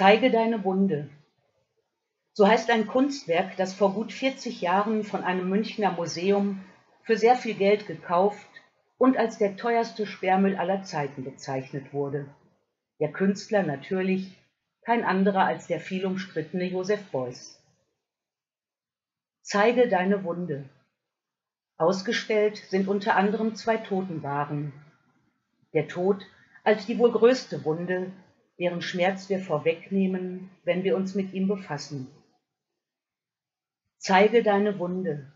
[0.00, 1.10] Zeige deine Wunde.
[2.32, 6.64] So heißt ein Kunstwerk, das vor gut 40 Jahren von einem Münchner Museum
[7.02, 8.48] für sehr viel Geld gekauft
[8.96, 12.34] und als der teuerste Sperrmüll aller Zeiten bezeichnet wurde.
[12.98, 14.38] Der Künstler natürlich
[14.86, 17.62] kein anderer als der viel umstrittene Josef Beuys.
[19.42, 20.64] Zeige deine Wunde.
[21.76, 24.72] Ausgestellt sind unter anderem zwei Totenwaren.
[25.74, 26.24] Der Tod
[26.64, 28.12] als die wohl größte Wunde,
[28.60, 32.08] deren Schmerz wir vorwegnehmen, wenn wir uns mit ihm befassen.
[33.96, 35.32] Zeige deine Wunde.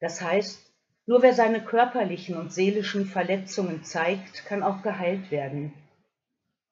[0.00, 0.64] Das heißt,
[1.04, 5.74] nur wer seine körperlichen und seelischen Verletzungen zeigt, kann auch geheilt werden.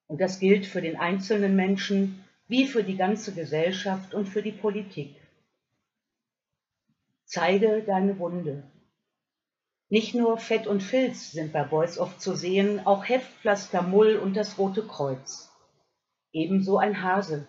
[0.07, 4.53] Und das gilt für den einzelnen Menschen wie für die ganze Gesellschaft und für die
[4.53, 5.17] Politik.
[7.25, 8.63] Zeige deine Wunde.
[9.89, 14.37] Nicht nur Fett und Filz sind bei Beuys oft zu sehen, auch Heftpflaster, Mull und
[14.37, 15.51] das Rote Kreuz.
[16.37, 17.49] Ebenso ein Hase,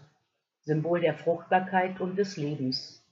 [0.62, 3.04] Symbol der Fruchtbarkeit und des Lebens.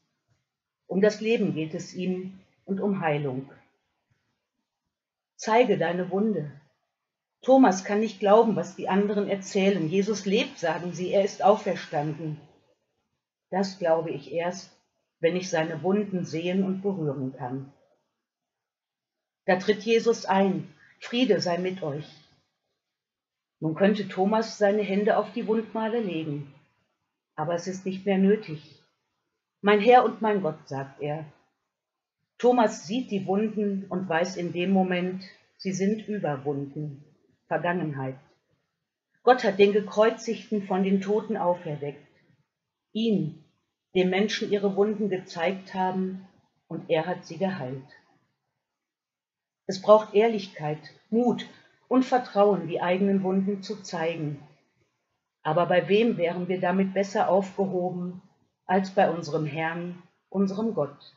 [0.87, 3.51] Um das Leben geht es ihm und um Heilung.
[5.35, 6.49] Zeige deine Wunde.
[7.41, 9.89] Thomas kann nicht glauben, was die anderen erzählen.
[9.89, 12.39] Jesus lebt, sagen sie, er ist auferstanden.
[13.49, 14.71] Das glaube ich erst,
[15.19, 17.73] wenn ich seine Wunden sehen und berühren kann.
[19.43, 22.24] Da tritt Jesus ein, Friede sei mit euch.
[23.59, 26.53] Nun könnte Thomas seine Hände auf die Wundmale legen,
[27.35, 28.81] aber es ist nicht mehr nötig.
[29.61, 31.25] Mein Herr und mein Gott, sagt er.
[32.37, 35.23] Thomas sieht die Wunden und weiß in dem Moment,
[35.57, 37.03] sie sind überwunden,
[37.47, 38.17] Vergangenheit.
[39.23, 42.05] Gott hat den Gekreuzigten von den Toten auferweckt,
[42.91, 43.43] ihn,
[43.95, 46.27] dem Menschen ihre Wunden gezeigt haben,
[46.67, 47.87] und er hat sie geheilt.
[49.65, 51.47] Es braucht Ehrlichkeit, Mut
[51.87, 54.41] und Vertrauen, die eigenen Wunden zu zeigen.
[55.43, 58.21] Aber bei wem wären wir damit besser aufgehoben
[58.65, 61.15] als bei unserem Herrn, unserem Gott?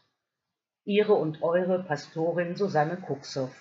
[0.84, 3.54] Ihre und eure Pastorin Susanne Kucksoff.